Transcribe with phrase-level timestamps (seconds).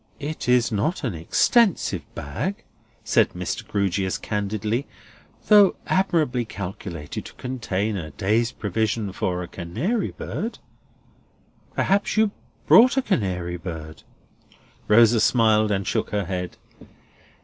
[0.19, 2.63] "It is not an extensive bag,"
[3.03, 3.63] said Mr.
[3.67, 4.87] Grewgious, candidly,
[5.45, 10.57] "though admirably calculated to contain a day's provision for a canary bird.
[11.75, 12.31] Perhaps you
[12.65, 14.01] brought a canary bird?"
[14.87, 16.57] Rosa smiled and shook her head.